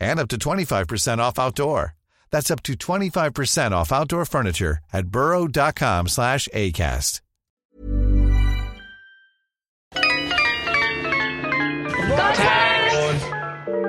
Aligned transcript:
and 0.00 0.20
up 0.20 0.28
to 0.28 0.36
25% 0.38 1.18
off 1.18 1.38
outdoor. 1.38 1.94
That's 2.30 2.50
up 2.50 2.62
to 2.64 2.74
25% 2.74 3.72
off 3.72 3.92
outdoor 3.92 4.24
furniture 4.24 4.78
at 4.92 5.06
burrow.com 5.08 6.08
slash 6.08 6.48
ACAST. 6.52 7.20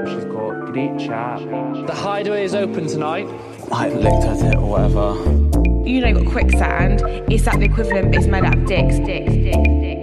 She's 0.07 0.25
got 0.25 0.65
great 0.71 0.97
chat. 0.99 1.39
The 1.87 1.93
hideaway 1.93 2.43
is 2.43 2.55
open 2.55 2.87
tonight. 2.87 3.27
I 3.71 3.89
looked 3.89 4.25
at 4.25 4.37
it 4.45 4.55
or 4.55 4.69
whatever. 4.69 5.15
you 5.87 5.99
know, 6.01 6.07
you've 6.07 6.23
got 6.23 6.31
quicksand. 6.31 7.01
It's 7.31 7.45
like 7.45 7.59
the 7.59 7.65
equivalent, 7.65 8.11
but 8.11 8.15
it's 8.19 8.27
made 8.27 8.43
out 8.45 8.57
of 8.57 8.65
dicks, 8.65 8.97
dicks, 8.99 9.31
dicks, 9.33 9.57
dicks, 9.57 9.67
dicks. 9.81 9.96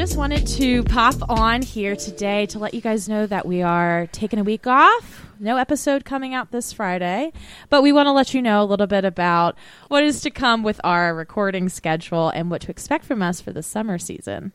Just 0.00 0.16
wanted 0.16 0.46
to 0.46 0.82
pop 0.84 1.14
on 1.28 1.60
here 1.60 1.94
today 1.94 2.46
to 2.46 2.58
let 2.58 2.72
you 2.72 2.80
guys 2.80 3.06
know 3.06 3.26
that 3.26 3.44
we 3.44 3.60
are 3.60 4.08
taking 4.12 4.38
a 4.38 4.42
week 4.42 4.66
off. 4.66 5.26
No 5.38 5.58
episode 5.58 6.06
coming 6.06 6.32
out 6.32 6.50
this 6.50 6.72
Friday, 6.72 7.34
but 7.68 7.82
we 7.82 7.92
want 7.92 8.06
to 8.06 8.12
let 8.12 8.32
you 8.32 8.40
know 8.40 8.62
a 8.62 8.64
little 8.64 8.86
bit 8.86 9.04
about 9.04 9.58
what 9.88 10.02
is 10.02 10.22
to 10.22 10.30
come 10.30 10.62
with 10.62 10.80
our 10.84 11.14
recording 11.14 11.68
schedule 11.68 12.30
and 12.30 12.50
what 12.50 12.62
to 12.62 12.70
expect 12.70 13.04
from 13.04 13.20
us 13.20 13.42
for 13.42 13.52
the 13.52 13.62
summer 13.62 13.98
season. 13.98 14.52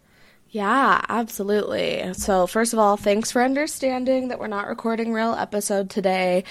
Yeah, 0.50 1.06
absolutely. 1.10 2.12
So, 2.16 2.48
first 2.48 2.74
of 2.74 2.80
all, 2.80 2.98
thanks 2.98 3.30
for 3.30 3.44
understanding 3.44 4.30
that 4.30 4.40
we're 4.40 4.48
not 4.48 4.68
recording 4.68 5.14
real 5.14 5.36
episode 5.36 5.92
today. 5.92 6.44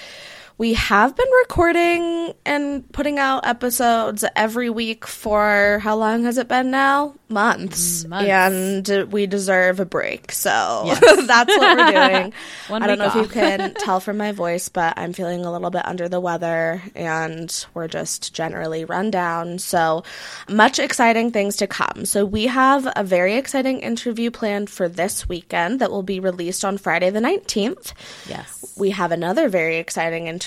We 0.57 0.75
have 0.75 1.17
been 1.17 1.29
recording 1.41 2.33
and 2.45 2.89
putting 2.93 3.19
out 3.19 3.45
episodes 3.45 4.23
every 4.37 4.69
week 4.69 5.05
for 5.05 5.79
how 5.83 5.97
long 5.97 6.23
has 6.23 6.37
it 6.37 6.47
been 6.47 6.71
now? 6.71 7.15
Months. 7.27 8.05
Months. 8.05 8.29
And 8.29 9.11
we 9.11 9.27
deserve 9.27 9.81
a 9.81 9.85
break. 9.85 10.31
So 10.31 10.83
Yes. 10.85 11.01
that's 11.27 11.49
what 11.57 11.77
we're 11.77 11.91
doing. 11.91 12.33
I 12.69 12.87
don't 12.87 12.99
know 12.99 13.07
week 13.07 13.15
if 13.15 13.21
you 13.21 13.27
can 13.27 13.73
tell 13.79 13.99
from 13.99 14.15
my 14.15 14.31
voice, 14.31 14.69
but 14.69 14.93
I'm 14.95 15.11
feeling 15.11 15.43
a 15.43 15.51
little 15.51 15.71
bit 15.71 15.85
under 15.85 16.07
the 16.07 16.21
weather 16.21 16.81
and 16.95 17.65
we're 17.73 17.89
just 17.89 18.33
generally 18.33 18.85
run 18.85 19.11
down. 19.11 19.59
So 19.59 20.05
much 20.47 20.79
exciting 20.79 21.31
things 21.31 21.57
to 21.57 21.67
come. 21.67 22.05
So 22.05 22.23
we 22.23 22.45
have 22.47 22.87
a 22.95 23.03
very 23.03 23.33
exciting 23.35 23.81
interview 23.81 24.31
planned 24.31 24.69
for 24.69 24.87
this 24.87 25.27
weekend 25.27 25.81
that 25.81 25.91
will 25.91 26.03
be 26.03 26.21
released 26.21 26.63
on 26.63 26.77
Friday 26.77 27.09
the 27.09 27.19
19th. 27.19 27.91
Yes. 28.29 28.73
We 28.77 28.91
have 28.91 29.11
another 29.11 29.49
very 29.49 29.77
exciting 29.77 30.27
interview 30.27 30.44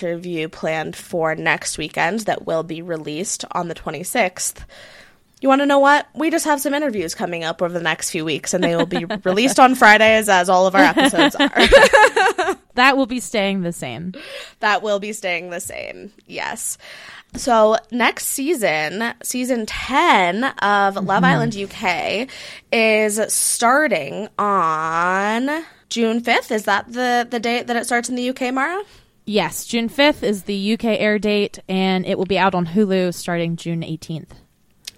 planned 0.51 0.97
for 0.97 1.35
next 1.35 1.79
weekend 1.79 2.21
that 2.21 2.47
will 2.47 2.63
be 2.63 2.83
released 2.83 3.45
on 3.53 3.69
the 3.69 3.75
26th. 3.75 4.65
You 5.41 5.49
want 5.49 5.61
to 5.63 5.67
know 5.67 5.79
what? 5.79 6.09
We 6.15 6.31
just 6.31 6.47
have 6.47 6.61
some 6.61 6.75
interviews 6.75 7.15
coming 7.15 7.45
up 7.45 7.63
over 7.63 7.73
the 7.73 7.81
next 7.81 8.11
few 8.11 8.25
weeks, 8.25 8.55
and 8.55 8.65
they 8.65 8.75
will 8.75 8.87
be 8.87 9.05
released 9.25 9.61
on 9.61 9.77
Fridays, 9.77 10.29
as 10.29 10.49
all 10.49 10.67
of 10.67 10.75
our 10.75 10.83
episodes 10.83 11.37
are. 11.37 12.57
That 12.79 12.97
will 12.97 13.07
be 13.07 13.19
staying 13.19 13.63
the 13.63 13.73
same. 13.73 14.15
that 14.61 14.83
will 14.83 15.01
be 15.01 15.13
staying 15.13 15.51
the 15.51 15.59
same. 15.59 16.13
Yes. 16.29 16.79
So 17.35 17.77
next 17.91 18.27
season, 18.27 19.15
season 19.25 19.67
10 19.67 20.45
of 20.45 20.95
Love 20.95 21.05
mm-hmm. 21.05 21.25
Island 21.25 21.57
UK 21.57 22.29
is 22.73 23.21
starting 23.33 24.29
on 24.39 25.65
June 25.89 26.21
5th. 26.21 26.53
Is 26.53 26.65
that 26.67 26.93
the 26.93 27.27
the 27.29 27.41
date 27.41 27.67
that 27.67 27.77
it 27.77 27.85
starts 27.85 28.09
in 28.09 28.15
the 28.15 28.31
UK, 28.31 28.55
Mara? 28.55 28.81
Yes, 29.29 29.67
June 29.67 29.91
5th 29.91 30.23
is 30.23 30.45
the 30.45 30.73
UK 30.73 30.85
air 30.85 31.19
date, 31.19 31.59
and 31.69 32.07
it 32.07 32.17
will 32.17 32.25
be 32.25 32.39
out 32.39 32.55
on 32.55 32.65
Hulu 32.65 33.13
starting 33.13 33.57
June 33.57 33.83
18th. 33.83 34.31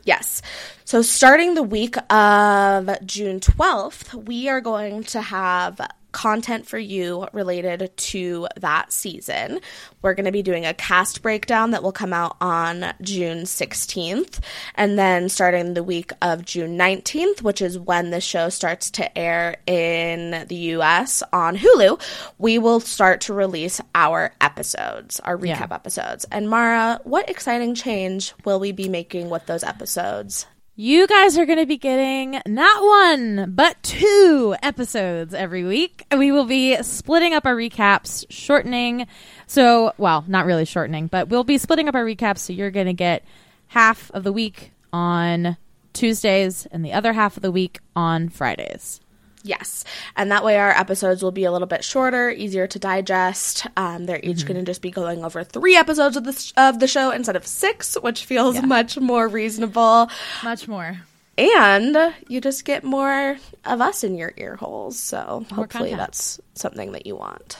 Yes. 0.05 0.41
So 0.85 1.03
starting 1.03 1.55
the 1.55 1.65
week 1.65 1.97
of 2.13 2.89
June 3.05 3.41
12th, 3.41 4.15
we 4.27 4.49
are 4.49 4.61
going 4.61 5.03
to 5.03 5.21
have 5.21 5.81
content 6.13 6.67
for 6.67 6.79
you 6.79 7.27
related 7.33 7.91
to 7.97 8.49
that 8.57 8.93
season. 8.93 9.61
We're 10.03 10.15
going 10.15 10.27
to 10.27 10.33
be 10.33 10.43
doing 10.43 10.67
a 10.67 10.75
cast 10.75 11.23
breakdown 11.23 11.71
that 11.73 11.83
will 11.83 11.93
come 11.93 12.13
out 12.13 12.37
on 12.41 12.93
June 13.03 13.45
16th. 13.45 14.41
And 14.75 14.99
then 14.99 15.29
starting 15.29 15.75
the 15.75 15.83
week 15.83 16.13
of 16.23 16.45
June 16.45 16.79
19th, 16.79 17.43
which 17.43 17.63
is 17.63 17.79
when 17.79 18.11
the 18.11 18.21
show 18.21 18.49
starts 18.49 18.91
to 18.93 19.19
air 19.19 19.57
in 19.67 20.47
the 20.49 20.57
US 20.57 21.23
on 21.33 21.57
Hulu, 21.57 22.01
we 22.39 22.59
will 22.59 22.81
start 22.81 23.21
to 23.23 23.35
release 23.35 23.81
our 23.95 24.33
episodes, 24.41 25.21
our 25.21 25.37
recap 25.37 25.69
Yeah. 25.71 25.75
episodes. 25.75 26.27
And 26.31 26.49
Mara, 26.49 27.01
what 27.05 27.29
exciting 27.29 27.75
change 27.75 28.35
will 28.45 28.61
we 28.61 28.73
be 28.73 28.89
making 28.89 29.31
with 29.31 29.47
those 29.47 29.63
episodes? 29.65 30.47
You 30.83 31.07
guys 31.07 31.37
are 31.37 31.45
going 31.45 31.59
to 31.59 31.67
be 31.67 31.77
getting 31.77 32.41
not 32.47 32.83
one, 32.83 33.53
but 33.55 33.83
two 33.83 34.57
episodes 34.63 35.35
every 35.35 35.63
week. 35.63 36.07
We 36.11 36.33
will 36.33 36.47
be 36.47 36.83
splitting 36.83 37.35
up 37.35 37.45
our 37.45 37.55
recaps, 37.55 38.25
shortening. 38.31 39.07
So, 39.47 39.93
well, 39.99 40.25
not 40.27 40.47
really 40.47 40.65
shortening, 40.65 41.09
but 41.09 41.29
we'll 41.29 41.45
be 41.45 41.59
splitting 41.59 41.87
up 41.87 41.95
our 41.95 42.03
recaps. 42.07 42.39
So 42.39 42.55
you're 42.55 42.71
going 42.71 42.87
to 42.87 42.95
get 42.95 43.27
half 43.67 44.11
of 44.13 44.25
the 44.25 44.33
week 44.33 44.73
on 44.91 45.59
Tuesdays 45.93 46.65
and 46.73 46.83
the 46.83 46.95
other 46.95 47.13
half 47.13 47.37
of 47.37 47.43
the 47.43 47.53
week 47.53 47.81
on 47.95 48.31
Fridays. 48.31 49.03
Yes. 49.43 49.85
And 50.17 50.31
that 50.31 50.45
way 50.45 50.59
our 50.59 50.71
episodes 50.71 51.23
will 51.23 51.31
be 51.31 51.45
a 51.45 51.53
little 51.53 51.67
bit 51.67 51.83
shorter, 51.83 52.31
easier 52.31 52.67
to 52.67 52.79
digest. 52.79 53.67
Um, 53.77 54.07
they're 54.07 54.21
each 54.23 54.45
going 54.45 54.59
to 54.59 54.65
just 54.65 54.83
be 54.83 54.91
going 54.91 55.25
over 55.25 55.45
three 55.45 55.77
episodes 55.77 56.17
of 56.17 56.25
the, 56.25 56.33
sh- 56.33 56.53
of 56.57 56.79
the 56.79 56.87
show 56.87 57.11
instead 57.11 57.37
of 57.37 57.47
six, 57.47 57.95
which 57.95 58.25
feels 58.25 58.61
much 58.63 58.99
more 58.99 59.29
reasonable. 59.29 60.11
Much 60.45 60.69
more. 60.69 61.01
And 61.39 61.97
you 62.29 62.41
just 62.43 62.67
get 62.67 62.85
more 62.85 63.39
of 63.65 63.81
us 63.81 64.05
in 64.05 64.15
your 64.15 64.35
ear 64.37 64.57
holes. 64.57 64.99
So 64.99 65.47
hopefully 65.51 65.91
content. 65.91 65.99
that's 65.99 66.41
something 66.55 66.93
that 66.93 67.07
you 67.07 67.17
want. 67.17 67.57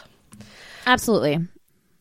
Absolutely. 0.87 1.49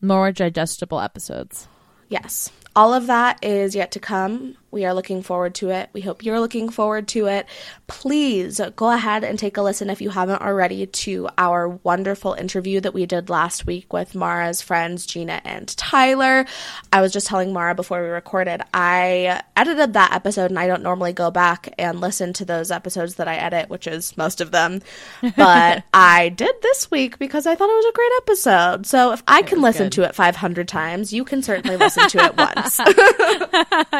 More 0.02 0.30
digestible 0.32 1.00
episodes. 1.00 1.68
Yes. 2.08 2.50
All 2.76 2.92
of 2.92 3.06
that 3.06 3.42
is 3.42 3.74
yet 3.74 3.92
to 3.92 4.00
come 4.00 4.56
We 4.70 4.84
are 4.84 4.94
looking 4.94 5.22
forward 5.22 5.54
to 5.56 5.70
it. 5.70 5.90
We 5.92 6.00
hope 6.00 6.24
you're 6.24 6.40
looking 6.40 6.68
forward 6.68 7.08
to 7.08 7.26
it. 7.26 7.46
Please 7.88 8.60
go 8.76 8.90
ahead 8.90 9.24
and 9.24 9.38
take 9.38 9.56
a 9.56 9.62
listen 9.62 9.90
if 9.90 10.00
you 10.00 10.10
haven't 10.10 10.42
already 10.42 10.86
to 10.86 11.28
our 11.36 11.68
wonderful 11.68 12.34
interview 12.34 12.80
that 12.80 12.94
we 12.94 13.04
did 13.04 13.30
last 13.30 13.66
week 13.66 13.92
with 13.92 14.14
Mara's 14.14 14.62
friends, 14.62 15.06
Gina 15.06 15.40
and 15.44 15.76
Tyler. 15.76 16.46
I 16.92 17.00
was 17.00 17.12
just 17.12 17.26
telling 17.26 17.52
Mara 17.52 17.74
before 17.74 18.00
we 18.00 18.08
recorded, 18.08 18.62
I 18.72 19.42
edited 19.56 19.94
that 19.94 20.12
episode 20.12 20.50
and 20.50 20.58
I 20.58 20.68
don't 20.68 20.82
normally 20.82 21.12
go 21.12 21.32
back 21.32 21.74
and 21.76 22.00
listen 22.00 22.32
to 22.34 22.44
those 22.44 22.70
episodes 22.70 23.16
that 23.16 23.26
I 23.26 23.36
edit, 23.36 23.70
which 23.70 23.88
is 23.88 24.16
most 24.16 24.40
of 24.40 24.52
them. 24.52 24.80
But 25.40 25.84
I 25.94 26.28
did 26.28 26.54
this 26.60 26.90
week 26.90 27.18
because 27.18 27.46
I 27.46 27.54
thought 27.54 27.70
it 27.70 27.76
was 27.76 27.86
a 27.86 27.92
great 27.92 28.12
episode. 28.18 28.86
So 28.86 29.12
if 29.12 29.22
I 29.26 29.42
can 29.42 29.62
listen 29.62 29.86
good. 29.86 29.92
to 29.92 30.02
it 30.04 30.14
500 30.14 30.68
times, 30.68 31.12
you 31.12 31.24
can 31.24 31.42
certainly 31.42 31.76
listen 31.76 32.08
to 32.08 32.18
it 32.18 32.36
once. 32.36 32.78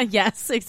yes, 0.12 0.50
exactly. 0.50 0.59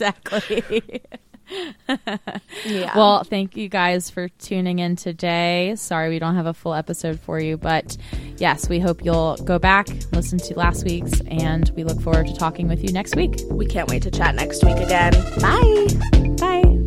Yeah. 2.66 2.96
Well, 2.96 3.24
thank 3.26 3.58
you 3.58 3.68
guys 3.68 4.10
for 4.10 4.30
tuning 4.30 4.80
in 4.80 4.96
today. 4.96 5.74
Sorry 5.76 6.10
we 6.10 6.20
don't 6.20 6.36
have 6.36 6.46
a 6.46 6.54
full 6.54 6.74
episode 6.74 7.20
for 7.20 7.40
you, 7.40 7.58
but 7.58 7.98
yes, 8.38 8.70
we 8.70 8.80
hope 8.80 9.04
you'll 9.04 9.36
go 9.38 9.60
back, 9.60 9.90
listen 10.14 10.38
to 10.40 10.58
last 10.58 10.86
week's, 10.86 11.20
and 11.22 11.70
we 11.76 11.84
look 11.84 12.00
forward 12.00 12.28
to 12.28 12.34
talking 12.36 12.68
with 12.70 12.84
you 12.84 12.94
next 12.94 13.16
week. 13.16 13.42
we 13.50 13.66
can't 13.66 13.90
wait 13.90 14.04
to 14.04 14.12
chat 14.12 14.36
next 14.36 14.64
week 14.64 14.78
again. 14.78 15.12
Bye. 15.42 15.88
Bye. 16.40 16.78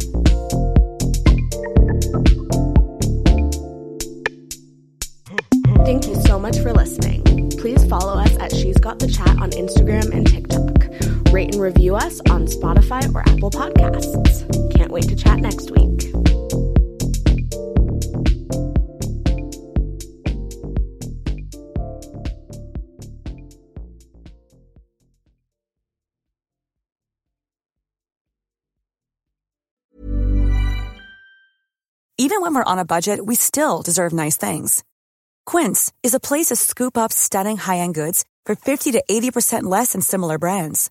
Thank 5.84 6.06
you 6.06 6.14
so 6.22 6.38
much 6.38 6.58
for 6.58 6.72
listening. 6.72 7.50
Please 7.58 7.84
follow 7.86 8.18
us 8.18 8.36
at 8.38 8.54
She's 8.54 8.78
Got 8.78 8.98
the 8.98 9.08
Chat 9.08 9.28
on 9.38 9.50
Instagram 9.50 10.10
and 10.12 10.26
TikTok. 10.26 11.32
Rate 11.32 11.52
and 11.54 11.62
review 11.62 11.96
us 11.96 12.20
on 12.30 12.33
Spotify 12.64 13.14
or 13.14 13.20
Apple 13.28 13.50
Podcasts. 13.50 14.74
Can't 14.74 14.90
wait 14.90 15.04
to 15.08 15.16
chat 15.16 15.40
next 15.40 15.70
week. 15.70 15.82
Even 32.16 32.40
when 32.40 32.54
we're 32.54 32.64
on 32.64 32.78
a 32.78 32.86
budget, 32.86 33.24
we 33.24 33.34
still 33.34 33.82
deserve 33.82 34.14
nice 34.14 34.38
things. 34.38 34.82
Quince 35.44 35.92
is 36.02 36.14
a 36.14 36.20
place 36.20 36.46
to 36.46 36.56
scoop 36.56 36.96
up 36.96 37.12
stunning 37.12 37.58
high-end 37.58 37.94
goods 37.94 38.24
for 38.46 38.54
50 38.54 38.92
to 38.92 39.04
80% 39.10 39.64
less 39.64 39.92
than 39.92 40.00
similar 40.00 40.38
brands. 40.38 40.90